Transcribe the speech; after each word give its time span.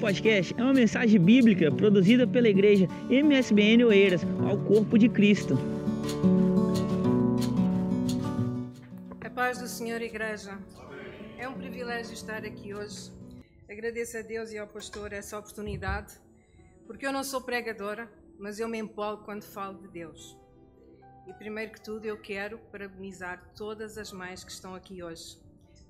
podcast 0.00 0.54
é 0.58 0.62
uma 0.62 0.72
mensagem 0.72 1.20
bíblica 1.20 1.70
produzida 1.70 2.26
pela 2.26 2.48
igreja 2.48 2.88
MSBN 3.10 3.84
Oeiras 3.84 4.22
ao 4.48 4.56
corpo 4.64 4.98
de 4.98 5.10
Cristo. 5.10 5.58
A 9.20 9.28
paz 9.28 9.58
do 9.58 9.68
Senhor, 9.68 10.00
igreja. 10.00 10.58
É 11.36 11.46
um 11.46 11.52
privilégio 11.52 12.14
estar 12.14 12.46
aqui 12.46 12.72
hoje. 12.72 13.12
Agradeço 13.70 14.16
a 14.16 14.22
Deus 14.22 14.52
e 14.52 14.58
ao 14.58 14.66
pastor 14.66 15.12
essa 15.12 15.38
oportunidade, 15.38 16.14
porque 16.86 17.06
eu 17.06 17.12
não 17.12 17.22
sou 17.22 17.42
pregadora, 17.42 18.10
mas 18.38 18.58
eu 18.58 18.68
me 18.68 18.78
empolgo 18.78 19.24
quando 19.24 19.42
falo 19.42 19.82
de 19.82 19.88
Deus. 19.88 20.34
E 21.28 21.34
primeiro 21.34 21.72
que 21.72 21.80
tudo, 21.80 22.06
eu 22.06 22.16
quero 22.16 22.58
parabenizar 22.72 23.52
todas 23.54 23.98
as 23.98 24.12
mães 24.12 24.42
que 24.42 24.50
estão 24.50 24.74
aqui 24.74 25.02
hoje. 25.02 25.38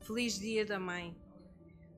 Feliz 0.01 0.37
Dia 0.37 0.67
da 0.67 0.81
Mãe. 0.81 1.17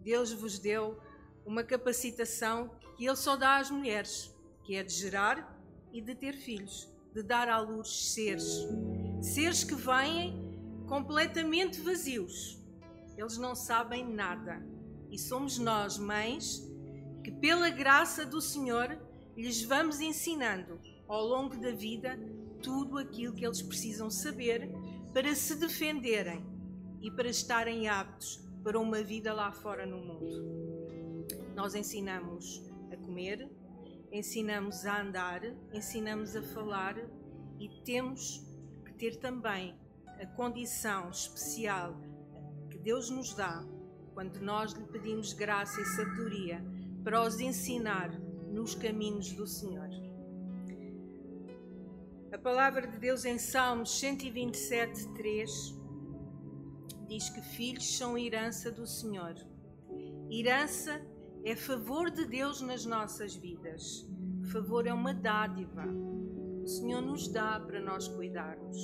Deus 0.03 0.31
vos 0.33 0.59
deu 0.59 1.01
uma 1.45 1.65
capacitação 1.65 2.71
que 2.97 3.07
Ele 3.07 3.17
só 3.17 3.37
dá 3.37 3.57
às 3.57 3.71
mulheres, 3.71 4.35
que 4.65 4.77
é 4.77 4.83
de 4.83 4.93
gerar 4.93 5.59
e 5.93 6.01
de 6.01 6.15
ter 6.15 6.35
filhos, 6.35 6.91
de 7.15 7.23
dar 7.23 7.49
à 7.49 7.59
luz 7.59 8.13
seres. 8.13 8.67
Seres 9.21 9.65
que 9.65 9.75
vêm 9.75 10.41
completamente 10.87 11.81
vazios. 11.81 12.61
Eles 13.17 13.37
não 13.39 13.55
sabem 13.55 14.07
nada. 14.07 14.63
E 15.11 15.19
somos 15.19 15.59
nós, 15.59 15.99
mães, 15.99 16.63
que 17.23 17.31
pela 17.31 17.71
graça 17.71 18.25
do 18.25 18.41
Senhor 18.41 18.99
lhes 19.37 19.63
vamos 19.63 20.01
ensinando 20.01 20.81
ao 21.07 21.25
longo 21.25 21.57
da 21.57 21.71
vida 21.71 22.19
tudo 22.63 22.99
aquilo 22.99 23.35
que 23.35 23.45
eles 23.45 23.61
precisam 23.61 24.11
saber 24.11 24.71
para 25.13 25.35
se 25.35 25.55
defenderem 25.57 26.45
e 27.01 27.11
para 27.11 27.29
estarem 27.29 27.89
aptos 27.89 28.41
para 28.63 28.79
uma 28.79 29.03
vida 29.03 29.33
lá 29.35 29.53
fora 29.53 29.85
no 29.85 29.99
mundo. 29.99 30.62
Nós 31.55 31.75
ensinamos 31.75 32.63
a 32.91 32.97
comer, 32.97 33.51
ensinamos 34.11 34.87
a 34.87 35.01
andar, 35.01 35.43
ensinamos 35.73 36.35
a 36.35 36.43
falar 36.43 36.97
e 37.59 37.69
temos 37.85 38.43
que 38.85 38.93
ter 38.95 39.17
também 39.17 39.75
a 40.21 40.27
condição 40.27 41.11
especial 41.11 42.01
que 42.71 42.79
Deus 42.79 43.11
nos 43.11 43.35
dá 43.35 43.65
quando 44.15 44.41
nós 44.41 44.73
lhe 44.73 44.85
pedimos 44.85 45.33
graça 45.33 45.81
e 45.81 45.85
sabedoria 45.85 46.65
para 47.03 47.23
os 47.23 47.41
ensinar 47.41 48.11
nos 48.51 48.75
caminhos 48.75 49.33
do 49.33 49.47
Senhor. 49.47 49.89
A 52.33 52.39
palavra 52.39 52.87
de 52.87 52.99
Deus 52.99 53.25
em 53.25 53.39
Salmos 53.39 53.99
127, 53.99 55.09
3 55.15 55.83
diz 57.09 57.29
que 57.29 57.43
filhos 57.43 57.97
são 57.97 58.17
herança 58.17 58.71
do 58.71 58.87
Senhor. 58.87 59.35
Herança 60.31 61.05
é 61.45 61.57
favor 61.57 62.11
de 62.11 62.25
Deus 62.25 62.61
nas 62.61 62.85
nossas 62.85 63.35
vidas. 63.35 64.07
Favor 64.53 64.87
é 64.87 64.93
uma 64.93 65.13
dádiva. 65.13 65.85
O 66.63 66.67
Senhor 66.67 67.03
nos 67.03 67.27
dá 67.27 67.59
para 67.59 67.81
nós 67.81 68.07
cuidarmos. 68.07 68.79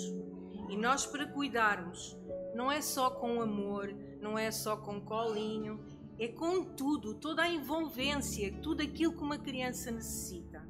E 0.69 0.77
nós, 0.77 1.07
para 1.07 1.27
cuidarmos, 1.27 2.19
não 2.55 2.71
é 2.71 2.81
só 2.81 3.11
com 3.11 3.41
amor, 3.41 3.95
não 4.21 4.37
é 4.37 4.51
só 4.51 4.77
com 4.77 5.01
colinho, 5.01 5.81
é 6.19 6.29
com 6.29 6.65
tudo, 6.65 7.15
toda 7.15 7.43
a 7.43 7.49
envolvência, 7.49 8.53
tudo 8.61 8.83
aquilo 8.83 9.13
que 9.13 9.23
uma 9.23 9.39
criança 9.39 9.93
necessita. 9.93 10.67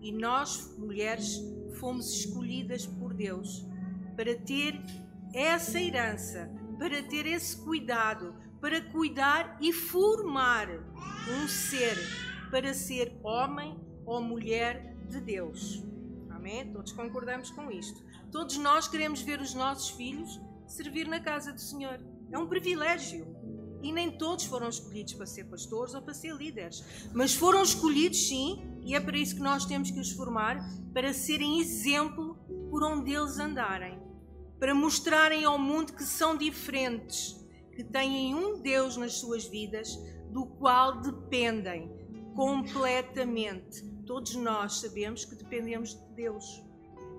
E 0.00 0.12
nós, 0.12 0.76
mulheres, 0.78 1.42
fomos 1.80 2.12
escolhidas 2.12 2.86
por 2.86 3.12
Deus 3.12 3.66
para 4.14 4.36
ter 4.36 4.80
essa 5.34 5.80
herança, 5.80 6.48
para 6.78 7.02
ter 7.02 7.26
esse 7.26 7.56
cuidado, 7.64 8.34
para 8.60 8.80
cuidar 8.80 9.56
e 9.60 9.72
formar 9.72 10.68
um 11.28 11.48
ser 11.48 11.96
para 12.50 12.72
ser 12.72 13.18
homem 13.22 13.78
ou 14.06 14.22
mulher 14.22 14.96
de 15.08 15.20
Deus. 15.20 15.82
Amém? 16.30 16.72
Todos 16.72 16.92
concordamos 16.92 17.50
com 17.50 17.70
isto. 17.70 18.02
Todos 18.32 18.56
nós 18.56 18.88
queremos 18.88 19.20
ver 19.20 19.40
os 19.40 19.54
nossos 19.54 19.90
filhos 19.90 20.40
servir 20.68 21.08
na 21.08 21.18
casa 21.18 21.52
do 21.52 21.60
Senhor. 21.60 21.98
É 22.30 22.38
um 22.38 22.46
privilégio. 22.46 23.26
E 23.82 23.92
nem 23.92 24.10
todos 24.10 24.44
foram 24.44 24.68
escolhidos 24.68 25.14
para 25.14 25.26
ser 25.26 25.44
pastores 25.44 25.94
ou 25.94 26.02
para 26.02 26.12
ser 26.12 26.34
líderes. 26.34 26.84
Mas 27.14 27.34
foram 27.34 27.62
escolhidos 27.62 28.28
sim, 28.28 28.60
e 28.84 28.94
é 28.94 29.00
para 29.00 29.16
isso 29.16 29.36
que 29.36 29.40
nós 29.40 29.64
temos 29.64 29.90
que 29.90 30.00
os 30.00 30.10
formar 30.12 30.58
para 30.92 31.12
serem 31.12 31.60
exemplo 31.60 32.36
por 32.70 32.82
onde 32.82 33.12
eles 33.12 33.38
andarem. 33.38 33.98
Para 34.58 34.74
mostrarem 34.74 35.44
ao 35.44 35.58
mundo 35.58 35.92
que 35.92 36.02
são 36.02 36.36
diferentes, 36.36 37.36
que 37.78 37.84
têm 37.84 38.34
um 38.34 38.60
Deus 38.60 38.96
nas 38.96 39.12
suas 39.20 39.44
vidas 39.44 39.96
do 40.32 40.44
qual 40.44 41.00
dependem 41.00 41.88
completamente. 42.34 43.84
Todos 44.04 44.34
nós 44.34 44.80
sabemos 44.80 45.24
que 45.24 45.36
dependemos 45.36 45.94
de 45.94 46.14
Deus. 46.16 46.60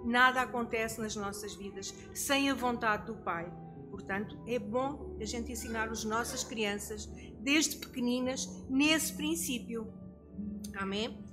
Nada 0.04 0.42
acontece 0.42 1.00
nas 1.00 1.16
nossas 1.16 1.56
vidas 1.56 1.96
sem 2.14 2.50
a 2.50 2.54
vontade 2.54 3.06
do 3.06 3.16
Pai. 3.16 3.50
Portanto, 3.90 4.38
é 4.46 4.60
bom 4.60 5.16
a 5.18 5.24
gente 5.24 5.50
ensinar 5.50 5.88
as 5.88 6.04
nossas 6.04 6.44
crianças, 6.44 7.06
desde 7.40 7.78
pequeninas, 7.78 8.46
nesse 8.70 9.14
princípio. 9.14 9.94
Amém? 10.76 11.24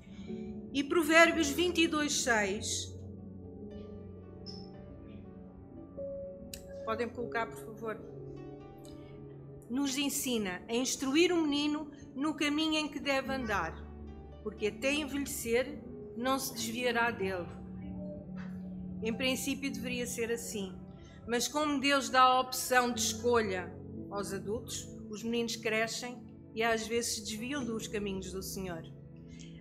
E 0.72 0.84
Provérbios 0.84 1.48
22, 1.48 2.22
6. 2.22 2.94
Podem 6.84 7.08
colocar, 7.08 7.48
por 7.48 7.58
favor 7.58 8.16
nos 9.69 9.97
ensina 9.97 10.62
a 10.69 10.75
instruir 10.75 11.32
o 11.32 11.43
menino 11.43 11.91
no 12.15 12.34
caminho 12.34 12.75
em 12.75 12.88
que 12.88 13.00
deve 13.00 13.32
andar, 13.32 13.75
porque 14.43 14.69
até 14.69 14.93
envelhecer 14.93 15.82
não 16.16 16.38
se 16.38 16.54
desviará 16.54 17.10
dele. 17.10 17.47
Em 19.03 19.12
princípio 19.12 19.71
deveria 19.71 20.06
ser 20.06 20.32
assim, 20.32 20.72
mas 21.26 21.49
como 21.49 21.81
Deus 21.81 22.09
dá 22.09 22.22
a 22.22 22.41
opção 22.41 22.93
de 22.93 23.00
escolha 23.00 23.72
aos 24.10 24.32
adultos, 24.32 24.88
os 25.10 25.22
meninos 25.22 25.56
crescem 25.56 26.16
e 26.55 26.62
às 26.62 26.87
vezes 26.87 27.16
se 27.16 27.21
desviam 27.22 27.65
dos 27.65 27.87
caminhos 27.87 28.32
do 28.32 28.43
Senhor. 28.43 28.82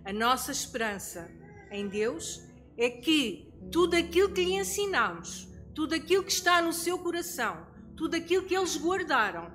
A 0.04 0.12
nossa 0.12 0.52
esperança 0.52 1.30
em 1.70 1.88
Deus 1.88 2.42
é 2.78 2.88
que 2.88 3.52
tudo 3.70 3.96
aquilo 3.96 4.32
que 4.32 4.44
lhe 4.44 4.54
ensinamos, 4.54 5.48
tudo 5.74 5.94
aquilo 5.94 6.22
que 6.22 6.32
está 6.32 6.62
no 6.62 6.72
seu 6.72 6.98
coração, 6.98 7.66
tudo 7.96 8.14
aquilo 8.14 8.44
que 8.44 8.56
eles 8.56 8.76
guardaram, 8.76 9.50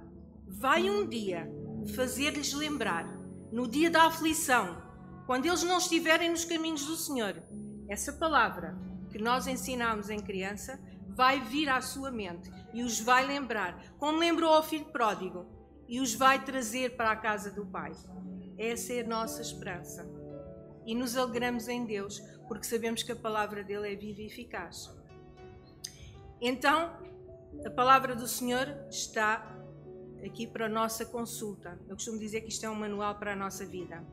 vai 0.51 0.89
um 0.89 1.07
dia 1.07 1.49
fazer-lhes 1.95 2.53
lembrar, 2.53 3.07
no 3.51 3.67
dia 3.67 3.89
da 3.89 4.03
aflição, 4.03 4.81
quando 5.25 5.45
eles 5.45 5.63
não 5.63 5.77
estiverem 5.77 6.29
nos 6.29 6.45
caminhos 6.45 6.85
do 6.85 6.95
Senhor, 6.95 7.41
essa 7.87 8.13
palavra 8.13 8.77
que 9.09 9.17
nós 9.17 9.47
ensinamos 9.47 10.09
em 10.09 10.19
criança 10.19 10.79
vai 11.09 11.41
vir 11.41 11.69
à 11.69 11.81
sua 11.81 12.11
mente 12.11 12.51
e 12.73 12.83
os 12.83 12.99
vai 12.99 13.25
lembrar, 13.25 13.95
como 13.97 14.19
lembrou 14.19 14.53
ao 14.53 14.63
filho 14.63 14.85
pródigo, 14.85 15.45
e 15.87 15.99
os 15.99 16.13
vai 16.13 16.43
trazer 16.43 16.95
para 16.95 17.11
a 17.11 17.15
casa 17.17 17.51
do 17.51 17.65
Pai. 17.65 17.91
Essa 18.57 18.93
é 18.93 19.01
a 19.01 19.07
nossa 19.07 19.41
esperança. 19.41 20.09
E 20.85 20.95
nos 20.95 21.17
alegramos 21.17 21.67
em 21.67 21.85
Deus, 21.85 22.21
porque 22.47 22.65
sabemos 22.65 23.03
que 23.03 23.11
a 23.11 23.15
palavra 23.15 23.63
dele 23.63 23.91
é 23.91 23.95
viva 23.95 24.21
e 24.21 24.27
eficaz. 24.27 24.89
Então, 26.39 26.97
a 27.65 27.69
palavra 27.69 28.15
do 28.15 28.27
Senhor 28.27 28.67
está 28.89 29.60
aqui 30.25 30.47
para 30.47 30.65
a 30.65 30.69
nossa 30.69 31.05
consulta. 31.05 31.79
Eu 31.87 31.95
costumo 31.95 32.19
dizer 32.19 32.41
que 32.41 32.49
isto 32.49 32.65
é 32.65 32.69
um 32.69 32.75
manual 32.75 33.15
para 33.15 33.33
a 33.33 33.35
nossa 33.35 33.65
vida. 33.65 34.05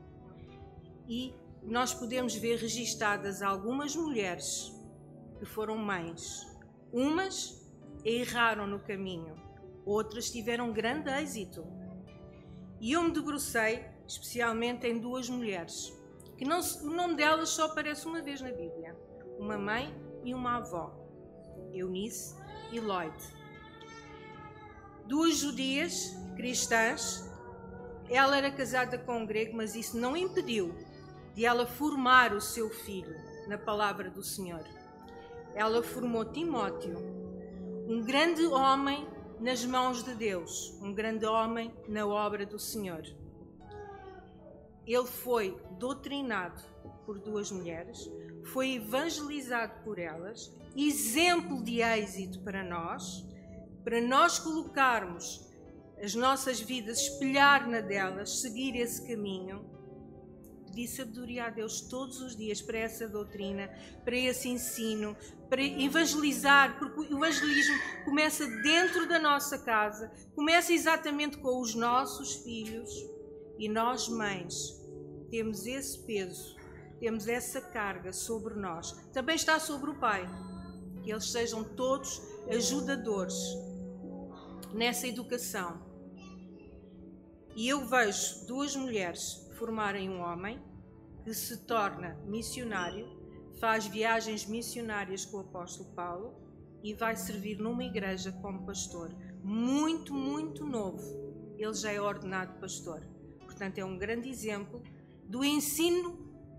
E 1.07 1.33
nós 1.63 1.93
podemos 1.93 2.35
ver 2.35 2.57
registadas 2.57 3.41
algumas 3.41 3.95
mulheres 3.95 4.73
que 5.37 5.45
foram 5.45 5.77
mães. 5.77 6.47
Umas 6.91 7.59
erraram 8.03 8.65
no 8.65 8.79
caminho, 8.79 9.35
outras 9.85 10.31
tiveram 10.31 10.71
grande 10.71 11.09
êxito. 11.09 11.65
E 12.79 12.93
eu 12.93 13.03
me 13.03 13.11
debrucei 13.11 13.85
especialmente 14.07 14.87
em 14.87 14.97
duas 14.97 15.29
mulheres, 15.29 15.93
que 16.37 16.45
não, 16.45 16.59
o 16.59 16.89
nome 16.89 17.15
delas 17.15 17.49
só 17.49 17.65
aparece 17.65 18.07
uma 18.07 18.21
vez 18.21 18.41
na 18.41 18.51
Bíblia: 18.51 18.95
uma 19.37 19.57
mãe 19.57 19.93
e 20.23 20.33
uma 20.33 20.57
avó, 20.57 20.95
Eunice 21.73 22.35
e 22.71 22.79
Lloyd 22.79 23.38
duas 25.09 25.37
judias 25.37 26.15
cristãs. 26.35 27.27
Ela 28.07 28.37
era 28.37 28.51
casada 28.51 28.97
com 28.97 29.17
um 29.17 29.25
grego, 29.25 29.57
mas 29.57 29.75
isso 29.75 29.97
não 29.97 30.15
impediu 30.15 30.73
de 31.33 31.45
ela 31.45 31.65
formar 31.65 32.31
o 32.31 32.39
seu 32.39 32.69
filho 32.69 33.15
na 33.47 33.57
palavra 33.57 34.09
do 34.11 34.23
Senhor. 34.23 34.63
Ela 35.55 35.81
formou 35.81 36.23
Timóteo, 36.25 36.95
um 37.87 38.03
grande 38.03 38.45
homem 38.45 39.07
nas 39.39 39.65
mãos 39.65 40.03
de 40.03 40.13
Deus, 40.13 40.77
um 40.79 40.93
grande 40.93 41.25
homem 41.25 41.73
na 41.87 42.05
obra 42.05 42.45
do 42.45 42.59
Senhor. 42.59 43.03
Ele 44.85 45.07
foi 45.07 45.59
doutrinado 45.79 46.61
por 47.05 47.17
duas 47.17 47.51
mulheres, 47.51 48.07
foi 48.53 48.75
evangelizado 48.75 49.73
por 49.83 49.97
elas, 49.97 50.55
exemplo 50.75 51.63
de 51.63 51.81
êxito 51.81 52.39
para 52.41 52.63
nós 52.63 53.27
para 53.83 54.01
nós 54.01 54.39
colocarmos 54.39 55.47
as 56.01 56.15
nossas 56.15 56.59
vidas, 56.59 56.99
espelhar 56.99 57.69
na 57.69 57.81
delas, 57.81 58.41
seguir 58.41 58.75
esse 58.75 59.05
caminho 59.07 59.79
pedir 60.69 60.87
sabedoria 60.87 61.45
a 61.45 61.49
Deus 61.49 61.81
todos 61.81 62.21
os 62.21 62.35
dias 62.35 62.61
para 62.61 62.77
essa 62.77 63.07
doutrina, 63.07 63.69
para 64.05 64.15
esse 64.15 64.47
ensino, 64.47 65.15
para 65.49 65.61
evangelizar, 65.61 66.77
porque 66.79 67.13
o 67.13 67.17
evangelismo 67.17 67.75
começa 68.05 68.45
dentro 68.61 69.07
da 69.07 69.19
nossa 69.19 69.57
casa, 69.57 70.11
começa 70.35 70.71
exatamente 70.71 71.37
com 71.37 71.59
os 71.59 71.75
nossos 71.75 72.35
filhos 72.35 72.89
e 73.57 73.67
nós, 73.67 74.07
mães, 74.07 74.79
temos 75.29 75.65
esse 75.65 75.99
peso, 76.05 76.55
temos 76.99 77.27
essa 77.27 77.59
carga 77.59 78.13
sobre 78.13 78.53
nós. 78.55 78.91
Também 79.11 79.35
está 79.35 79.59
sobre 79.59 79.89
o 79.89 79.99
pai, 79.99 80.27
que 81.03 81.11
eles 81.11 81.29
sejam 81.31 81.63
todos 81.63 82.21
ajudadores 82.49 83.35
nessa 84.73 85.07
educação. 85.07 85.79
E 87.55 87.67
eu 87.67 87.85
vejo 87.85 88.45
duas 88.45 88.75
mulheres 88.75 89.47
formarem 89.57 90.09
um 90.09 90.21
homem 90.21 90.61
que 91.23 91.33
se 91.33 91.65
torna 91.65 92.15
missionário 92.25 93.19
faz 93.59 93.85
viagens 93.87 94.45
missionárias 94.45 95.25
com 95.25 95.37
o 95.37 95.41
apóstolo 95.41 95.89
Paulo 95.93 96.33
e 96.81 96.93
vai 96.93 97.15
servir 97.15 97.59
numa 97.59 97.83
igreja 97.83 98.31
como 98.31 98.65
pastor. 98.65 99.13
Muito, 99.43 100.13
muito 100.13 100.65
novo. 100.65 101.03
Ele 101.57 101.73
já 101.73 101.91
é 101.91 101.99
ordenado 101.99 102.57
pastor. 102.59 103.05
Portanto, 103.39 103.77
é 103.77 103.85
um 103.85 103.97
grande 103.97 104.29
exemplo 104.29 104.81
do 105.27 105.43
ensino 105.43 106.17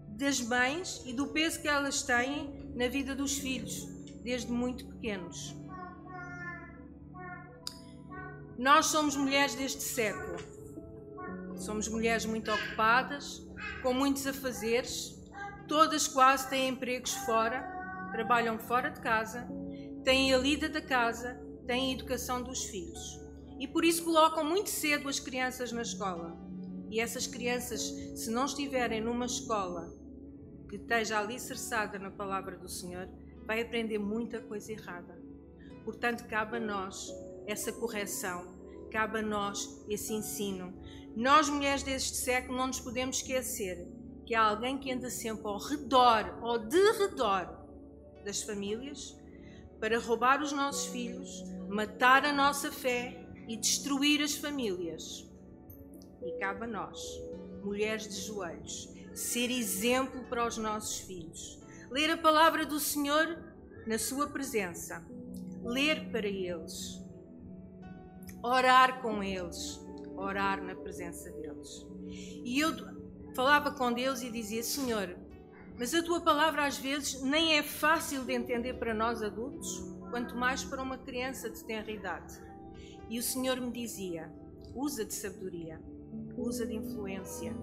das 0.09 0.41
mães 0.43 1.03
e 1.07 1.15
do 1.15 1.29
peso 1.29 1.63
que 1.63 1.69
elas 1.69 2.03
têm 2.03 2.71
na 2.75 2.89
vida 2.89 3.15
dos 3.15 3.39
filhos, 3.39 3.87
desde 4.23 4.53
muito 4.53 4.87
pequenos. 4.87 5.57
Nós 8.61 8.87
somos 8.87 9.17
mulheres 9.17 9.57
deste 9.57 9.83
século. 9.83 10.37
Somos 11.57 11.89
mulheres 11.89 12.25
muito 12.27 12.53
ocupadas, 12.53 13.43
com 13.83 13.93
muitos 13.93 14.27
afazeres, 14.27 15.19
Todas 15.71 16.09
quase 16.09 16.51
têm 16.51 16.71
empregos 16.71 17.15
fora, 17.25 17.63
trabalham 18.11 18.59
fora 18.59 18.91
de 18.91 18.99
casa, 19.01 19.47
têm 20.03 20.35
a 20.35 20.37
lida 20.37 20.69
da 20.69 20.81
casa, 20.81 21.41
têm 21.65 21.91
a 21.91 21.95
educação 21.95 22.43
dos 22.43 22.65
filhos. 22.65 23.21
E 23.57 23.69
por 23.69 23.85
isso 23.85 24.03
colocam 24.03 24.43
muito 24.43 24.69
cedo 24.69 25.09
as 25.09 25.21
crianças 25.21 25.71
na 25.71 25.83
escola. 25.83 26.37
E 26.91 26.99
essas 26.99 27.29
crianças, 27.29 27.83
se 28.17 28.33
não 28.33 28.47
estiverem 28.47 29.01
numa 29.01 29.27
escola 29.27 29.95
que 30.69 30.75
esteja 30.75 31.21
alicerçada 31.21 32.01
na 32.01 32.11
palavra 32.11 32.59
do 32.59 32.69
Senhor, 32.69 33.09
vai 33.47 33.61
aprender 33.63 33.99
muita 33.99 34.41
coisa 34.41 34.73
errada. 34.73 35.23
Portanto, 35.85 36.27
cabe 36.27 36.57
a 36.57 36.61
nós 36.61 37.15
essa 37.51 37.73
correção, 37.73 38.55
cabe 38.91 39.19
a 39.19 39.23
nós 39.23 39.85
esse 39.89 40.13
ensino. 40.13 40.73
Nós, 41.17 41.49
mulheres 41.49 41.83
deste 41.83 42.17
século, 42.17 42.57
não 42.57 42.69
nos 42.69 42.81
podemos 42.81 43.17
esquecer 43.17 43.87
que 44.27 44.35
há 44.35 44.43
alguém 44.43 44.79
que 44.79 44.93
anda 44.93 45.11
sempre 45.11 45.47
ao 45.47 45.59
redor 45.59 46.39
ou 46.43 46.59
de 46.59 46.93
redor 46.93 47.67
das 48.25 48.43
famílias 48.43 49.17
para 49.81 49.99
roubar 49.99 50.43
os 50.43 50.53
nossos 50.53 50.87
filhos, 50.87 51.43
matar 51.69 52.25
a 52.25 52.33
nossa 52.33 52.71
fé 52.71 53.27
e 53.49 53.57
destruir 53.57 54.23
as 54.23 54.35
famílias. 54.35 55.29
E 56.23 56.33
cabe 56.39 56.65
a 56.65 56.69
nós, 56.69 57.01
mulheres 57.65 58.07
de 58.07 58.21
joelhos, 58.21 58.93
ser 59.15 59.51
exemplo 59.51 60.25
para 60.29 60.47
os 60.47 60.57
nossos 60.59 61.01
filhos. 61.01 61.59
Ler 61.91 62.11
a 62.11 62.17
palavra 62.17 62.65
do 62.65 62.79
Senhor 62.79 63.37
na 63.87 63.99
sua 63.99 64.29
presença, 64.29 65.05
ler 65.65 66.11
para 66.13 66.29
eles, 66.29 67.01
orar 68.43 69.01
com 69.01 69.23
eles, 69.23 69.81
orar 70.17 70.63
na 70.63 70.75
presença 70.75 71.31
deles. 71.33 71.87
E 72.45 72.59
eu 72.59 72.75
falava 73.35 73.71
com 73.73 73.93
Deus 73.93 74.23
e 74.23 74.31
dizia: 74.31 74.63
Senhor, 74.63 75.17
mas 75.79 75.95
a 75.95 76.03
tua 76.03 76.21
palavra 76.21 76.67
às 76.67 76.79
vezes 76.79 77.23
nem 77.23 77.57
é 77.57 77.63
fácil 77.63 78.25
de 78.25 78.33
entender 78.33 78.75
para 78.75 78.93
nós 78.93 79.23
adultos, 79.23 79.83
quanto 80.11 80.37
mais 80.37 80.65
para 80.65 80.83
uma 80.83 80.99
criança 80.99 81.49
de 81.49 81.65
tenra 81.65 81.91
idade. 81.91 82.35
E 83.09 83.19
o 83.19 83.23
Senhor 83.23 83.61
me 83.61 83.73
dizia: 83.73 84.31
usa 84.75 85.05
de 85.05 85.15
sabedoria, 85.15 85.81
usa 86.37 86.67
de 86.67 86.77
influência, 86.77 87.55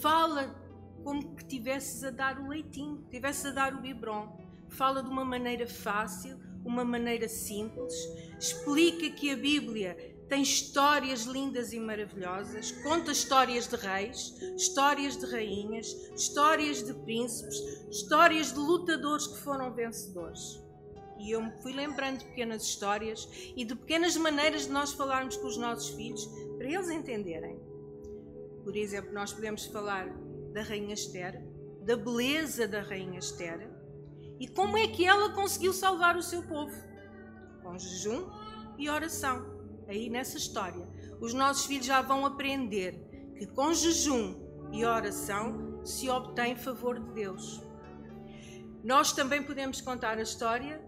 fala 0.00 0.54
como 1.02 1.34
que 1.34 1.44
tivesses 1.44 2.04
a 2.04 2.10
dar 2.10 2.38
o 2.38 2.48
leitinho, 2.48 3.04
tivesses 3.10 3.46
a 3.46 3.50
dar 3.50 3.74
o 3.74 3.80
biberon. 3.80 4.40
Fala 4.68 5.02
de 5.02 5.10
uma 5.10 5.24
maneira 5.24 5.66
fácil, 5.66 6.38
uma 6.64 6.84
maneira 6.84 7.28
simples. 7.28 7.94
Explica 8.38 9.10
que 9.10 9.30
a 9.30 9.36
Bíblia 9.36 9.96
tem 10.28 10.42
histórias 10.42 11.24
lindas 11.24 11.74
e 11.74 11.78
maravilhosas, 11.78 12.72
conta 12.82 13.12
histórias 13.12 13.66
de 13.66 13.76
reis, 13.76 14.34
histórias 14.56 15.16
de 15.18 15.26
rainhas, 15.26 15.88
histórias 16.16 16.82
de 16.82 16.94
príncipes, 16.94 17.58
histórias 17.90 18.52
de 18.52 18.58
lutadores 18.58 19.26
que 19.26 19.38
foram 19.40 19.74
vencedores. 19.74 20.58
E 21.18 21.30
eu 21.32 21.42
me 21.42 21.52
fui 21.60 21.72
lembrando 21.72 22.20
de 22.20 22.24
pequenas 22.24 22.62
histórias 22.62 23.28
e 23.54 23.64
de 23.64 23.74
pequenas 23.74 24.16
maneiras 24.16 24.62
de 24.62 24.70
nós 24.70 24.92
falarmos 24.92 25.36
com 25.36 25.46
os 25.46 25.58
nossos 25.58 25.90
filhos 25.90 26.24
para 26.56 26.66
eles 26.66 26.88
entenderem. 26.88 27.60
Por 28.64 28.74
exemplo, 28.74 29.12
nós 29.12 29.32
podemos 29.32 29.66
falar 29.66 30.08
da 30.52 30.62
Rainha 30.62 30.94
Esther, 30.94 31.44
da 31.82 31.96
beleza 31.96 32.66
da 32.66 32.80
Rainha 32.80 33.18
Esther 33.18 33.71
e 34.42 34.48
como 34.48 34.76
é 34.76 34.88
que 34.88 35.06
ela 35.06 35.30
conseguiu 35.30 35.72
salvar 35.72 36.16
o 36.16 36.22
seu 36.22 36.42
povo 36.42 36.74
com 37.62 37.78
jejum 37.78 38.28
e 38.76 38.90
oração 38.90 39.46
aí 39.86 40.10
nessa 40.10 40.36
história, 40.36 40.84
os 41.20 41.32
nossos 41.32 41.64
filhos 41.64 41.86
já 41.86 42.02
vão 42.02 42.26
aprender 42.26 43.34
que 43.38 43.46
com 43.46 43.72
jejum 43.72 44.34
e 44.72 44.84
oração 44.84 45.80
se 45.84 46.10
obtém 46.10 46.56
favor 46.56 46.98
de 46.98 47.12
Deus. 47.12 47.62
Nós 48.82 49.12
também 49.12 49.44
podemos 49.44 49.80
contar 49.80 50.18
a 50.18 50.22
história 50.22 50.84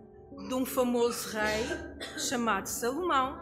de 0.49 0.53
um 0.53 0.67
famoso 0.67 1.29
rei 1.29 1.65
chamado 2.19 2.67
Salomão, 2.67 3.39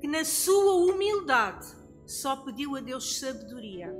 que 0.00 0.06
na 0.06 0.24
sua 0.24 0.74
humildade 0.84 1.66
só 2.06 2.36
pediu 2.36 2.76
a 2.76 2.80
Deus 2.80 3.18
sabedoria. 3.18 3.92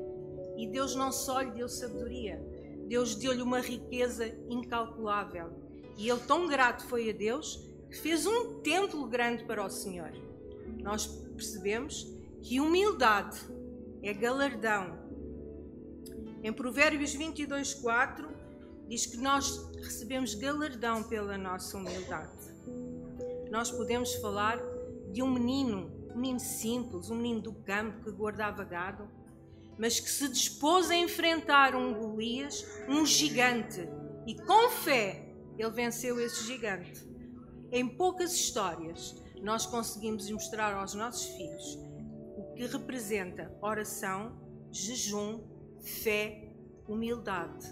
E 0.57 0.69
Deus 0.69 0.95
não 0.95 1.11
só 1.11 1.41
lhe 1.41 1.51
deu 1.51 1.69
sabedoria, 1.69 2.41
Deus 2.89 3.15
deu-lhe 3.15 3.43
uma 3.43 3.61
riqueza 3.61 4.27
incalculável. 4.49 5.53
E 5.97 6.09
ele 6.09 6.21
tão 6.21 6.47
grato 6.49 6.87
foi 6.89 7.11
a 7.11 7.13
Deus 7.13 7.69
que 7.91 7.97
fez 7.97 8.27
um 8.27 8.61
templo 8.61 9.07
grande 9.07 9.45
para 9.45 9.65
o 9.65 9.71
Senhor 9.71 10.13
nós 10.83 11.07
percebemos 11.07 12.07
que 12.43 12.61
humildade 12.61 13.39
é 14.03 14.13
galardão. 14.13 14.99
Em 16.43 16.53
Provérbios 16.53 17.15
22, 17.15 17.75
4, 17.75 18.29
diz 18.89 19.07
que 19.07 19.17
nós 19.17 19.71
recebemos 19.77 20.35
galardão 20.35 21.03
pela 21.03 21.37
nossa 21.37 21.77
humildade. 21.77 22.55
Nós 23.51 23.71
podemos 23.71 24.15
falar 24.17 24.59
de 25.13 25.23
um 25.23 25.31
menino, 25.31 25.91
um 26.15 26.17
menino 26.17 26.41
simples, 26.41 27.11
um 27.11 27.17
menino 27.17 27.41
do 27.41 27.53
campo 27.53 28.05
que 28.05 28.11
guardava 28.11 28.63
gado, 28.65 29.09
mas 29.79 30.01
que 30.01 30.11
se 30.11 30.29
dispôs 30.29 30.91
a 30.91 30.97
enfrentar 30.97 31.75
um 31.75 31.95
Golias, 31.95 32.67
um 32.89 33.07
gigante, 33.07 33.89
e 34.27 34.35
com 34.35 34.71
fé 34.71 35.25
ele 35.59 35.71
venceu 35.71 36.21
esse 36.21 36.45
gigante. 36.45 37.07
Em 37.71 37.87
poucas 37.87 38.33
histórias, 38.33 39.15
nós 39.43 39.67
conseguimos 39.67 40.31
mostrar 40.31 40.75
aos 40.75 40.95
nossos 40.95 41.27
filhos 41.37 41.79
o 42.37 42.55
que 42.55 42.67
representa 42.67 43.53
oração, 43.61 44.39
jejum, 44.71 45.41
fé, 45.81 46.53
humildade. 46.87 47.67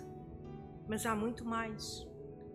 Mas 0.88 1.06
há 1.06 1.14
muito 1.14 1.44
mais. 1.44 2.06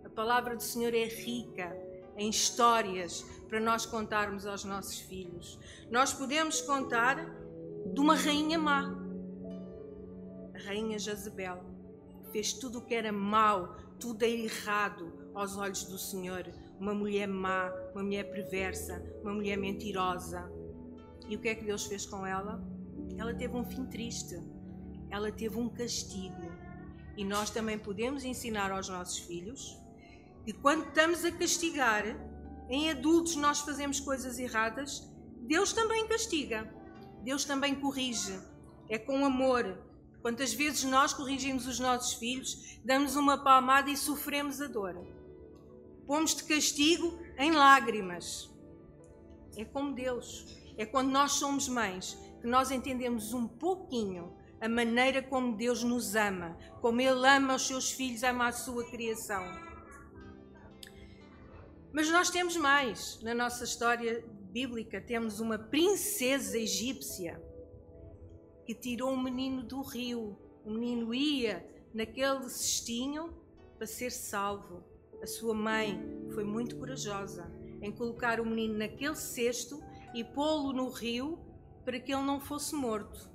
A 0.04 0.08
palavra 0.08 0.56
do 0.56 0.62
Senhor 0.62 0.94
é 0.94 1.04
rica 1.04 1.76
em 2.16 2.28
histórias 2.28 3.22
para 3.48 3.60
nós 3.60 3.86
contarmos 3.86 4.46
aos 4.46 4.64
nossos 4.64 4.98
filhos. 4.98 5.58
Nós 5.90 6.12
podemos 6.12 6.60
contar 6.60 7.16
de 7.92 8.00
uma 8.00 8.14
rainha 8.14 8.58
má, 8.58 9.01
a 10.54 10.58
rainha 10.58 10.98
Jezebel, 10.98 11.62
fez 12.32 12.52
tudo 12.52 12.78
o 12.78 12.82
que 12.82 12.94
era 12.94 13.12
mau, 13.12 13.76
tudo 14.00 14.24
era 14.24 14.32
errado 14.32 15.12
aos 15.34 15.56
olhos 15.56 15.84
do 15.84 15.98
Senhor, 15.98 16.44
uma 16.78 16.94
mulher 16.94 17.28
má, 17.28 17.72
uma 17.94 18.02
mulher 18.02 18.30
perversa, 18.30 19.02
uma 19.22 19.32
mulher 19.32 19.56
mentirosa. 19.56 20.50
E 21.28 21.36
o 21.36 21.38
que 21.38 21.48
é 21.48 21.54
que 21.54 21.64
Deus 21.64 21.86
fez 21.86 22.04
com 22.04 22.26
ela? 22.26 22.62
Ela 23.16 23.34
teve 23.34 23.56
um 23.56 23.64
fim 23.64 23.86
triste, 23.86 24.36
ela 25.10 25.30
teve 25.30 25.56
um 25.56 25.68
castigo. 25.68 26.50
E 27.16 27.24
nós 27.24 27.50
também 27.50 27.78
podemos 27.78 28.24
ensinar 28.24 28.70
aos 28.72 28.88
nossos 28.88 29.18
filhos 29.18 29.78
que 30.44 30.52
quando 30.52 30.88
estamos 30.88 31.24
a 31.24 31.30
castigar, 31.30 32.04
em 32.68 32.90
adultos 32.90 33.36
nós 33.36 33.60
fazemos 33.60 34.00
coisas 34.00 34.38
erradas, 34.38 35.08
Deus 35.42 35.72
também 35.72 36.08
castiga, 36.08 36.72
Deus 37.22 37.44
também 37.44 37.74
corrige. 37.74 38.38
É 38.88 38.98
com 38.98 39.24
amor. 39.24 39.78
Quantas 40.22 40.54
vezes 40.54 40.84
nós 40.84 41.12
corrigimos 41.12 41.66
os 41.66 41.78
nossos 41.78 42.14
filhos, 42.14 42.78
damos 42.84 43.16
uma 43.16 43.42
palmada 43.42 43.90
e 43.90 43.96
sofremos 43.96 44.60
a 44.60 44.66
dor 44.66 44.96
pomos 46.06 46.34
de 46.34 46.44
castigo 46.44 47.18
em 47.38 47.52
lágrimas. 47.52 48.50
É 49.56 49.64
como 49.64 49.94
Deus. 49.94 50.46
É 50.76 50.84
quando 50.86 51.10
nós 51.10 51.32
somos 51.32 51.68
mães 51.68 52.18
que 52.40 52.46
nós 52.46 52.70
entendemos 52.70 53.32
um 53.32 53.46
pouquinho 53.46 54.36
a 54.60 54.68
maneira 54.68 55.22
como 55.22 55.56
Deus 55.56 55.82
nos 55.82 56.14
ama, 56.14 56.56
como 56.80 57.00
Ele 57.00 57.26
ama 57.26 57.54
os 57.54 57.66
seus 57.66 57.90
filhos, 57.90 58.22
ama 58.22 58.48
a 58.48 58.52
sua 58.52 58.84
criação. 58.90 59.42
Mas 61.92 62.10
nós 62.10 62.30
temos 62.30 62.56
mais. 62.56 63.18
Na 63.22 63.34
nossa 63.34 63.64
história 63.64 64.24
bíblica, 64.52 65.00
temos 65.00 65.40
uma 65.40 65.58
princesa 65.58 66.58
egípcia 66.58 67.42
que 68.72 68.74
tirou 68.74 69.10
um 69.10 69.22
menino 69.22 69.62
do 69.62 69.82
rio. 69.82 70.34
O 70.64 70.70
menino 70.70 71.12
ia 71.12 71.62
naquele 71.92 72.48
cestinho 72.48 73.34
para 73.76 73.86
ser 73.86 74.10
salvo. 74.10 74.82
A 75.22 75.26
sua 75.26 75.52
mãe 75.52 76.00
foi 76.32 76.42
muito 76.42 76.76
corajosa 76.76 77.52
em 77.82 77.92
colocar 77.92 78.40
o 78.40 78.46
menino 78.46 78.78
naquele 78.78 79.14
cesto 79.14 79.82
e 80.14 80.24
pô-lo 80.24 80.72
no 80.72 80.88
rio 80.88 81.38
para 81.84 82.00
que 82.00 82.14
ele 82.14 82.22
não 82.22 82.40
fosse 82.40 82.74
morto. 82.74 83.30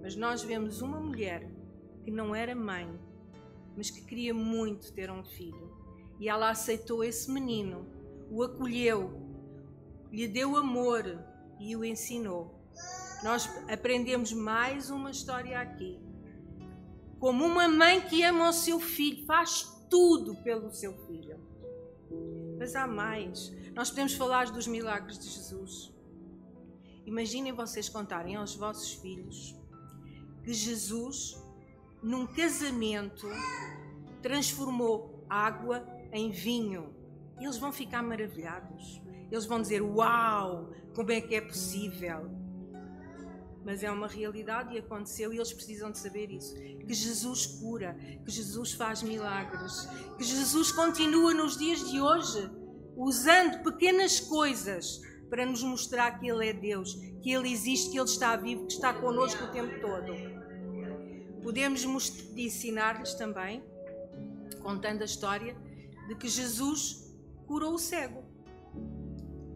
Mas 0.00 0.16
nós 0.16 0.42
vemos 0.42 0.80
uma 0.80 0.98
mulher 0.98 1.50
que 2.02 2.10
não 2.10 2.34
era 2.34 2.54
mãe, 2.54 2.88
mas 3.76 3.90
que 3.90 4.02
queria 4.02 4.32
muito 4.32 4.90
ter 4.94 5.10
um 5.10 5.22
filho. 5.22 5.70
E 6.18 6.30
ela 6.30 6.48
aceitou 6.48 7.04
esse 7.04 7.30
menino, 7.30 7.86
o 8.30 8.42
acolheu, 8.42 9.20
lhe 10.10 10.26
deu 10.26 10.56
amor 10.56 11.04
e 11.60 11.76
o 11.76 11.84
ensinou. 11.84 12.61
Nós 13.22 13.48
aprendemos 13.68 14.32
mais 14.32 14.90
uma 14.90 15.10
história 15.10 15.60
aqui. 15.60 16.00
Como 17.20 17.44
uma 17.44 17.68
mãe 17.68 18.00
que 18.00 18.24
ama 18.24 18.48
o 18.48 18.52
seu 18.52 18.80
filho, 18.80 19.24
faz 19.26 19.62
tudo 19.88 20.34
pelo 20.42 20.72
seu 20.72 20.92
filho. 21.06 21.38
Mas 22.58 22.74
há 22.74 22.84
mais. 22.84 23.52
Nós 23.74 23.90
podemos 23.90 24.14
falar 24.14 24.50
dos 24.50 24.66
milagres 24.66 25.20
de 25.20 25.28
Jesus. 25.30 25.94
Imaginem 27.06 27.52
vocês 27.52 27.88
contarem 27.88 28.34
aos 28.34 28.56
vossos 28.56 28.92
filhos 28.94 29.54
que 30.42 30.52
Jesus, 30.52 31.40
num 32.02 32.26
casamento, 32.26 33.28
transformou 34.20 35.24
água 35.30 35.86
em 36.12 36.32
vinho. 36.32 36.92
Eles 37.40 37.56
vão 37.56 37.70
ficar 37.70 38.02
maravilhados. 38.02 39.00
Eles 39.30 39.46
vão 39.46 39.62
dizer: 39.62 39.80
Uau, 39.80 40.72
como 40.92 41.12
é 41.12 41.20
que 41.20 41.36
é 41.36 41.40
possível? 41.40 42.41
Mas 43.64 43.82
é 43.82 43.90
uma 43.90 44.08
realidade 44.08 44.74
e 44.74 44.78
aconteceu 44.78 45.32
e 45.32 45.36
eles 45.36 45.52
precisam 45.52 45.90
de 45.90 45.98
saber 45.98 46.30
isso. 46.30 46.54
Que 46.54 46.92
Jesus 46.92 47.46
cura, 47.46 47.96
que 48.24 48.30
Jesus 48.30 48.72
faz 48.72 49.02
milagres, 49.02 49.88
que 50.16 50.24
Jesus 50.24 50.72
continua 50.72 51.32
nos 51.32 51.56
dias 51.56 51.88
de 51.90 52.00
hoje, 52.00 52.50
usando 52.96 53.62
pequenas 53.62 54.18
coisas 54.20 55.00
para 55.30 55.46
nos 55.46 55.62
mostrar 55.62 56.18
que 56.18 56.28
Ele 56.28 56.48
é 56.48 56.52
Deus, 56.52 56.94
que 57.22 57.30
Ele 57.30 57.50
existe, 57.50 57.90
que 57.90 57.98
Ele 57.98 58.08
está 58.08 58.36
vivo, 58.36 58.66
que 58.66 58.74
está 58.74 58.92
connosco 58.92 59.44
o 59.44 59.48
tempo 59.48 59.80
todo. 59.80 60.12
Podemos 61.42 61.84
ensinar-lhes 62.36 63.14
também, 63.14 63.62
contando 64.60 65.02
a 65.02 65.04
história, 65.04 65.56
de 66.08 66.14
que 66.16 66.28
Jesus 66.28 67.10
curou 67.46 67.74
o 67.74 67.78
cego 67.78 68.32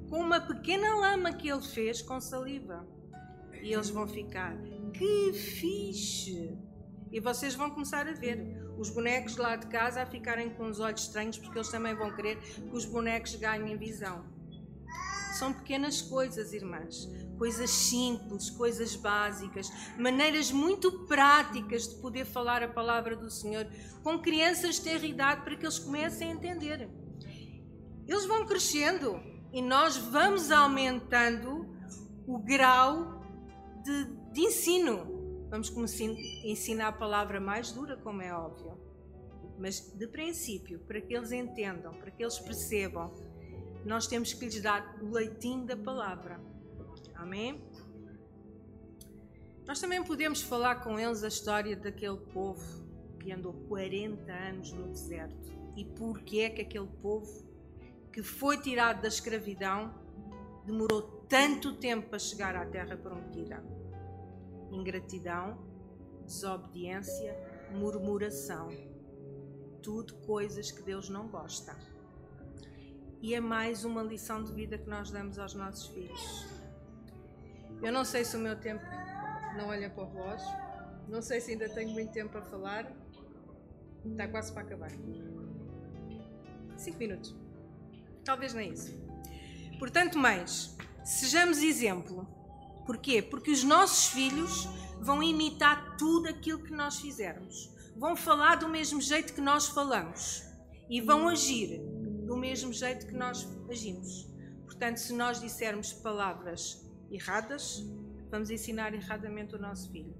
com 0.08 0.20
uma 0.20 0.40
pequena 0.40 0.94
lama 0.94 1.32
que 1.32 1.48
ele 1.48 1.62
fez 1.62 2.00
com 2.00 2.20
saliva. 2.20 2.86
E 3.66 3.72
eles 3.72 3.90
vão 3.90 4.06
ficar, 4.06 4.56
que 4.94 5.32
fixe! 5.32 6.56
E 7.10 7.18
vocês 7.18 7.56
vão 7.56 7.68
começar 7.68 8.06
a 8.06 8.12
ver 8.12 8.62
os 8.78 8.90
bonecos 8.90 9.36
lá 9.36 9.56
de 9.56 9.66
casa 9.66 10.02
a 10.02 10.06
ficarem 10.06 10.50
com 10.50 10.70
os 10.70 10.78
olhos 10.78 11.02
estranhos, 11.02 11.36
porque 11.36 11.58
eles 11.58 11.68
também 11.68 11.92
vão 11.92 12.14
querer 12.14 12.38
que 12.38 12.76
os 12.76 12.84
bonecos 12.84 13.34
ganhem 13.34 13.76
visão. 13.76 14.24
São 15.36 15.52
pequenas 15.52 16.00
coisas, 16.00 16.52
irmãs. 16.52 17.08
Coisas 17.36 17.68
simples, 17.68 18.50
coisas 18.50 18.94
básicas, 18.94 19.68
maneiras 19.98 20.52
muito 20.52 21.04
práticas 21.06 21.88
de 21.88 21.96
poder 21.96 22.24
falar 22.24 22.62
a 22.62 22.68
palavra 22.68 23.16
do 23.16 23.28
Senhor 23.28 23.66
com 24.04 24.20
crianças 24.20 24.76
de 24.76 24.82
ter 24.82 25.02
idade 25.02 25.42
para 25.42 25.56
que 25.56 25.64
eles 25.64 25.80
comecem 25.80 26.30
a 26.30 26.34
entender. 26.34 26.88
Eles 28.06 28.26
vão 28.26 28.46
crescendo 28.46 29.20
e 29.52 29.60
nós 29.60 29.96
vamos 29.96 30.52
aumentando 30.52 31.66
o 32.28 32.38
grau 32.38 33.16
de, 33.86 34.04
de 34.32 34.40
ensino. 34.40 35.46
Vamos 35.48 35.72
ensinar 36.44 36.88
a 36.88 36.92
palavra 36.92 37.40
mais 37.40 37.72
dura, 37.72 37.96
como 37.96 38.20
é 38.20 38.34
óbvio. 38.34 38.76
Mas 39.58 39.80
de 39.96 40.06
princípio, 40.06 40.80
para 40.80 41.00
que 41.00 41.14
eles 41.14 41.32
entendam, 41.32 41.94
para 41.94 42.10
que 42.10 42.22
eles 42.22 42.38
percebam 42.38 43.10
nós 43.86 44.08
temos 44.08 44.34
que 44.34 44.44
lhes 44.44 44.60
dar 44.60 44.98
o 45.00 45.12
leitinho 45.12 45.64
da 45.64 45.76
palavra. 45.76 46.40
Amém? 47.14 47.62
Nós 49.64 49.80
também 49.80 50.02
podemos 50.02 50.42
falar 50.42 50.82
com 50.82 50.98
eles 50.98 51.22
a 51.22 51.28
história 51.28 51.76
daquele 51.76 52.16
povo 52.16 52.84
que 53.20 53.30
andou 53.30 53.52
40 53.68 54.32
anos 54.32 54.72
no 54.72 54.88
deserto 54.88 55.52
e 55.76 55.84
porque 55.84 56.40
é 56.40 56.50
que 56.50 56.62
aquele 56.62 56.88
povo 57.00 57.46
que 58.12 58.22
foi 58.22 58.60
tirado 58.60 59.02
da 59.02 59.08
escravidão 59.08 59.94
demorou 60.64 61.15
tanto 61.28 61.74
tempo 61.76 62.08
para 62.08 62.18
chegar 62.18 62.56
à 62.56 62.64
terra 62.66 62.96
prometida. 62.96 63.62
Ingratidão, 64.70 65.58
desobediência, 66.24 67.36
murmuração, 67.72 68.68
tudo 69.82 70.14
coisas 70.26 70.70
que 70.70 70.82
Deus 70.82 71.08
não 71.08 71.28
gosta 71.28 71.76
e 73.26 73.34
é 73.34 73.40
mais 73.40 73.84
uma 73.84 74.02
lição 74.02 74.44
de 74.44 74.52
vida 74.52 74.78
que 74.78 74.88
nós 74.88 75.10
damos 75.10 75.38
aos 75.38 75.54
nossos 75.54 75.88
filhos. 75.88 76.46
Eu 77.82 77.92
não 77.92 78.04
sei 78.04 78.24
se 78.24 78.36
o 78.36 78.38
meu 78.38 78.56
tempo 78.56 78.84
não 79.56 79.68
olha 79.68 79.90
para 79.90 80.04
o 80.04 80.12
relógio, 80.12 80.46
não 81.08 81.22
sei 81.22 81.40
se 81.40 81.52
ainda 81.52 81.68
tenho 81.68 81.90
muito 81.90 82.12
tempo 82.12 82.36
a 82.38 82.42
falar, 82.42 82.90
está 84.04 84.28
quase 84.28 84.52
para 84.52 84.62
acabar. 84.62 84.90
Cinco 86.76 86.98
minutos. 86.98 87.34
Talvez 88.24 88.54
nem 88.54 88.72
isso. 88.72 88.94
Portanto, 89.78 90.18
mães, 90.18 90.76
sejamos 91.06 91.58
exemplo. 91.58 92.26
Porquê? 92.84 93.22
Porque 93.22 93.50
os 93.50 93.62
nossos 93.62 94.06
filhos 94.08 94.68
vão 95.00 95.22
imitar 95.22 95.96
tudo 95.96 96.28
aquilo 96.28 96.62
que 96.62 96.72
nós 96.72 96.98
fizermos. 96.98 97.70
Vão 97.96 98.16
falar 98.16 98.56
do 98.56 98.68
mesmo 98.68 99.00
jeito 99.00 99.32
que 99.32 99.40
nós 99.40 99.68
falamos. 99.68 100.42
E 100.90 101.00
vão 101.00 101.28
agir 101.28 101.80
do 102.26 102.36
mesmo 102.36 102.72
jeito 102.72 103.06
que 103.06 103.14
nós 103.14 103.46
agimos. 103.70 104.28
Portanto, 104.64 104.98
se 104.98 105.12
nós 105.12 105.40
dissermos 105.40 105.92
palavras 105.92 106.84
erradas, 107.10 107.84
vamos 108.30 108.50
ensinar 108.50 108.92
erradamente 108.92 109.54
o 109.54 109.58
nosso 109.58 109.90
filho. 109.90 110.14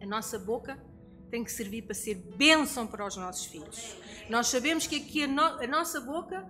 A 0.00 0.06
nossa 0.06 0.38
boca 0.38 0.82
tem 1.30 1.42
que 1.42 1.50
servir 1.50 1.82
para 1.82 1.94
ser 1.94 2.14
bênção 2.14 2.86
para 2.86 3.04
os 3.06 3.16
nossos 3.16 3.46
filhos. 3.46 3.96
Nós 4.30 4.46
sabemos 4.46 4.86
que 4.86 4.96
aqui 4.96 5.24
a, 5.24 5.26
no 5.26 5.42
a 5.42 5.66
nossa 5.66 6.00
boca 6.00 6.46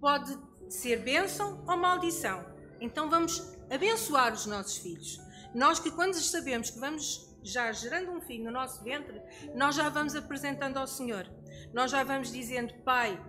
pode 0.00 0.38
ser 0.68 1.02
bênção 1.02 1.64
ou 1.66 1.76
maldição. 1.76 2.44
Então 2.80 3.10
vamos 3.10 3.56
abençoar 3.70 4.32
os 4.32 4.46
nossos 4.46 4.78
filhos. 4.78 5.20
Nós 5.54 5.78
que 5.78 5.90
quando 5.90 6.14
sabemos 6.14 6.70
que 6.70 6.78
vamos 6.78 7.28
já 7.42 7.72
gerando 7.72 8.12
um 8.12 8.20
filho 8.20 8.44
no 8.44 8.50
nosso 8.50 8.82
ventre, 8.82 9.20
nós 9.54 9.74
já 9.74 9.88
vamos 9.88 10.14
apresentando 10.14 10.78
ao 10.78 10.86
Senhor. 10.86 11.26
Nós 11.72 11.90
já 11.90 12.02
vamos 12.04 12.30
dizendo, 12.30 12.74
Pai, 12.84 13.20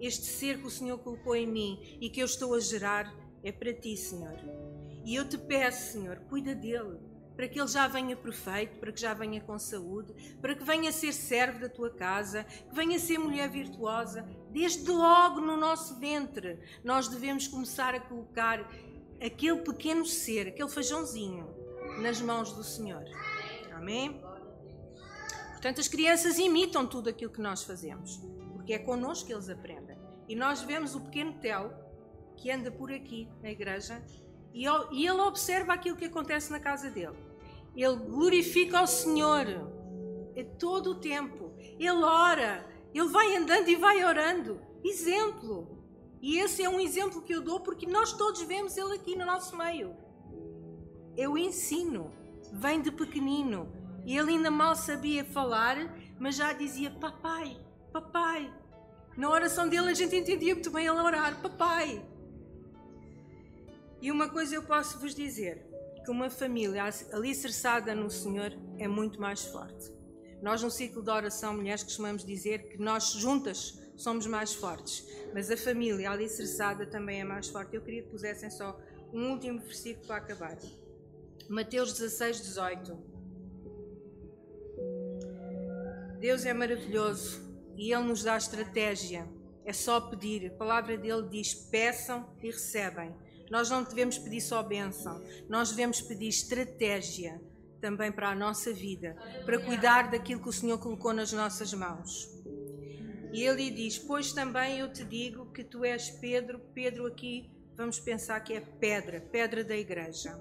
este 0.00 0.26
ser 0.26 0.58
que 0.58 0.66
o 0.66 0.70
Senhor 0.70 0.98
colocou 0.98 1.36
em 1.36 1.46
mim 1.46 1.98
e 2.00 2.08
que 2.08 2.20
eu 2.20 2.26
estou 2.26 2.54
a 2.54 2.60
gerar 2.60 3.12
é 3.42 3.52
para 3.52 3.72
ti, 3.72 3.96
Senhor. 3.96 4.38
E 5.04 5.14
eu 5.14 5.28
te 5.28 5.38
peço, 5.38 5.92
Senhor, 5.92 6.16
cuida 6.28 6.54
dele, 6.54 6.98
para 7.36 7.48
que 7.48 7.58
ele 7.58 7.68
já 7.68 7.88
venha 7.88 8.14
perfeito, 8.16 8.78
para 8.78 8.92
que 8.92 9.00
já 9.00 9.14
venha 9.14 9.40
com 9.40 9.58
saúde, 9.58 10.12
para 10.42 10.54
que 10.54 10.62
venha 10.62 10.92
ser 10.92 11.12
servo 11.12 11.60
da 11.60 11.68
tua 11.68 11.90
casa, 11.90 12.44
que 12.44 12.74
venha 12.74 12.98
ser 12.98 13.18
mulher 13.18 13.48
virtuosa. 13.48 14.28
Desde 14.50 14.90
logo 14.90 15.40
no 15.40 15.56
nosso 15.56 15.98
ventre, 15.98 16.58
nós 16.84 17.08
devemos 17.08 17.46
começar 17.46 17.94
a 17.94 18.00
colocar 18.00 18.70
aquele 19.20 19.62
pequeno 19.62 20.04
ser, 20.04 20.48
aquele 20.48 20.68
feijãozinho, 20.68 21.48
nas 22.00 22.20
mãos 22.20 22.52
do 22.52 22.64
Senhor. 22.64 23.04
Amém? 23.72 24.20
Portanto, 25.50 25.80
as 25.80 25.88
crianças 25.88 26.38
imitam 26.38 26.86
tudo 26.86 27.10
aquilo 27.10 27.32
que 27.32 27.40
nós 27.40 27.62
fazemos 27.62 28.20
porque 28.70 28.74
é 28.74 28.78
connosco 28.78 29.26
que 29.26 29.32
eles 29.32 29.48
aprendem. 29.48 29.96
E 30.28 30.36
nós 30.36 30.62
vemos 30.62 30.94
o 30.94 31.00
pequeno 31.00 31.32
Tel 31.40 31.72
que 32.36 32.52
anda 32.52 32.70
por 32.70 32.92
aqui 32.92 33.28
na 33.42 33.50
igreja 33.50 34.00
e 34.52 34.64
ele 34.64 35.20
observa 35.22 35.72
aquilo 35.72 35.96
que 35.96 36.04
acontece 36.04 36.52
na 36.52 36.60
casa 36.60 36.88
dele. 36.88 37.16
Ele 37.74 37.96
glorifica 37.96 38.78
ao 38.78 38.86
Senhor 38.86 39.46
é 40.36 40.44
todo 40.44 40.90
o 40.90 40.94
tempo. 40.94 41.52
Ele 41.58 42.04
ora, 42.04 42.64
ele 42.94 43.08
vai 43.08 43.34
andando 43.34 43.68
e 43.68 43.74
vai 43.74 44.04
orando. 44.04 44.60
Exemplo. 44.84 45.79
E 46.20 46.38
esse 46.38 46.62
é 46.62 46.68
um 46.68 46.78
exemplo 46.78 47.22
que 47.22 47.34
eu 47.34 47.40
dou 47.40 47.60
porque 47.60 47.86
nós 47.86 48.12
todos 48.12 48.42
vemos 48.42 48.76
ele 48.76 48.94
aqui 48.94 49.16
no 49.16 49.24
nosso 49.24 49.56
meio. 49.56 49.96
Eu 51.16 51.36
ensino, 51.38 52.12
vem 52.52 52.80
de 52.80 52.90
pequenino. 52.90 53.72
Ele 54.04 54.32
ainda 54.32 54.50
mal 54.50 54.74
sabia 54.74 55.24
falar, 55.24 55.76
mas 56.18 56.36
já 56.36 56.52
dizia: 56.52 56.90
Papai, 56.90 57.56
papai, 57.92 58.52
na 59.16 59.30
oração 59.30 59.68
dele 59.68 59.90
a 59.90 59.94
gente 59.94 60.16
entendia 60.16 60.54
muito 60.54 60.70
bem 60.70 60.86
ele 60.86 60.98
orar, 60.98 61.40
papai. 61.40 62.04
E 64.00 64.10
uma 64.10 64.28
coisa 64.28 64.54
eu 64.54 64.62
posso 64.62 64.98
vos 64.98 65.14
dizer: 65.14 65.66
que 66.04 66.10
uma 66.10 66.30
família 66.30 66.84
alicerçada 67.12 67.94
no 67.94 68.10
Senhor 68.10 68.52
é 68.78 68.88
muito 68.88 69.20
mais 69.20 69.44
forte. 69.44 69.92
Nós, 70.42 70.62
no 70.62 70.70
ciclo 70.70 71.02
de 71.02 71.10
oração, 71.10 71.54
mulheres, 71.54 71.82
costumamos 71.82 72.24
dizer 72.24 72.68
que 72.68 72.78
nós 72.78 73.12
juntas 73.12 73.78
somos 74.00 74.26
mais 74.26 74.54
fortes, 74.54 75.06
mas 75.34 75.50
a 75.50 75.56
família 75.56 76.10
alicerçada 76.10 76.86
também 76.86 77.20
é 77.20 77.24
mais 77.24 77.48
forte. 77.48 77.76
Eu 77.76 77.82
queria 77.82 78.02
que 78.02 78.08
pusessem 78.08 78.50
só 78.50 78.80
um 79.12 79.30
último 79.32 79.60
versículo 79.60 80.06
para 80.06 80.16
acabar. 80.16 80.56
Mateus 81.48 81.92
16, 81.92 82.40
18. 82.42 82.98
Deus 86.18 86.46
é 86.46 86.54
maravilhoso 86.54 87.42
e 87.76 87.92
Ele 87.92 88.04
nos 88.04 88.22
dá 88.22 88.36
estratégia. 88.36 89.28
É 89.64 89.72
só 89.72 90.00
pedir. 90.00 90.46
A 90.46 90.54
palavra 90.54 90.96
dele 90.96 91.28
diz: 91.28 91.52
peçam 91.52 92.26
e 92.42 92.46
recebem. 92.46 93.14
Nós 93.50 93.68
não 93.68 93.82
devemos 93.82 94.16
pedir 94.16 94.40
só 94.40 94.62
bênção, 94.62 95.20
nós 95.48 95.70
devemos 95.70 96.00
pedir 96.00 96.28
estratégia 96.28 97.40
também 97.80 98.12
para 98.12 98.30
a 98.30 98.34
nossa 98.34 98.72
vida, 98.72 99.16
para 99.44 99.58
cuidar 99.58 100.10
daquilo 100.10 100.40
que 100.40 100.48
o 100.48 100.52
Senhor 100.52 100.78
colocou 100.78 101.12
nas 101.12 101.32
nossas 101.32 101.74
mãos. 101.74 102.39
E 103.32 103.42
ele 103.42 103.70
diz: 103.70 103.98
Pois 103.98 104.32
também 104.32 104.78
eu 104.78 104.92
te 104.92 105.04
digo 105.04 105.52
que 105.52 105.64
tu 105.64 105.84
és 105.84 106.10
Pedro. 106.10 106.60
Pedro, 106.74 107.06
aqui 107.06 107.50
vamos 107.76 107.98
pensar 107.98 108.40
que 108.40 108.54
é 108.54 108.60
pedra, 108.60 109.20
pedra 109.20 109.64
da 109.64 109.76
igreja. 109.76 110.36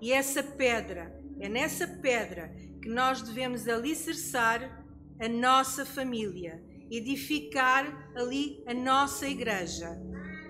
E 0.00 0.12
essa 0.12 0.42
pedra, 0.42 1.14
é 1.38 1.48
nessa 1.48 1.86
pedra 1.86 2.54
que 2.82 2.88
nós 2.88 3.20
devemos 3.20 3.68
alicerçar 3.68 4.84
a 5.20 5.28
nossa 5.28 5.84
família, 5.84 6.62
edificar 6.90 8.10
ali 8.16 8.62
a 8.66 8.72
nossa 8.72 9.28
igreja. 9.28 9.98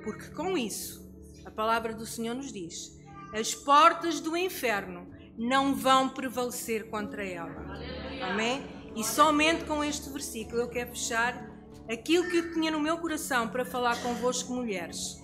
Porque 0.05 0.31
com 0.31 0.57
isso, 0.57 1.13
a 1.45 1.51
palavra 1.51 1.93
do 1.93 2.07
Senhor 2.07 2.35
nos 2.35 2.53
diz: 2.53 2.97
as 3.35 3.55
portas 3.55 4.21
do 4.21 4.37
inferno 4.37 5.11
não 5.37 5.75
vão 5.75 6.09
prevalecer 6.09 6.89
contra 6.89 7.25
ela. 7.25 7.79
Amém? 8.23 8.63
E 8.95 9.03
somente 9.05 9.65
com 9.65 9.83
este 9.83 10.11
versículo 10.11 10.63
eu 10.63 10.69
quero 10.69 10.91
fechar 10.91 11.50
aquilo 11.93 12.29
que 12.31 12.37
eu 12.37 12.53
tinha 12.53 12.71
no 12.71 12.79
meu 12.79 12.97
coração 12.99 13.49
para 13.49 13.65
falar 13.65 14.01
convosco, 14.01 14.53
mulheres. 14.53 15.21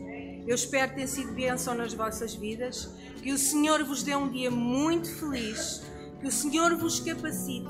Eu 0.46 0.54
espero 0.54 0.94
tenha 0.94 1.06
sido 1.06 1.32
bênção 1.32 1.74
nas 1.74 1.94
vossas 1.94 2.34
vidas, 2.34 2.90
que 3.22 3.32
o 3.32 3.38
Senhor 3.38 3.82
vos 3.84 4.02
dê 4.02 4.16
um 4.16 4.28
dia 4.28 4.50
muito 4.50 5.08
feliz, 5.08 5.82
que 6.20 6.26
o 6.26 6.32
Senhor 6.32 6.74
vos 6.76 6.98
capacite 6.98 7.68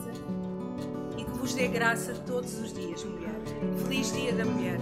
e 1.19 1.25
que 1.25 1.39
vos 1.39 1.53
dê 1.55 1.69
graça 1.69 2.15
todos 2.27 2.59
os 2.59 2.73
dias, 2.73 3.05
mulher. 3.05 3.35
Feliz 3.87 4.13
Dia 4.13 4.33
da 4.33 4.45
Mulher. 4.45 4.79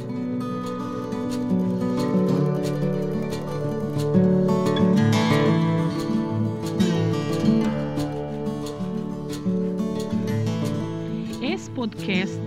Esse 11.43 11.71
podcast 11.71 12.44